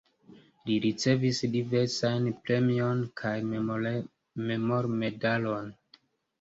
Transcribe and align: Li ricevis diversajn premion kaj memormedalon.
Li 0.69 0.77
ricevis 0.85 1.41
diversajn 1.55 2.25
premion 2.49 3.05
kaj 3.23 3.35
memormedalon. 3.53 5.73